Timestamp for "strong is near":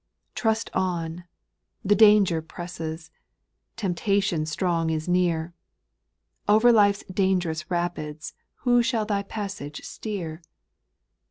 4.47-5.53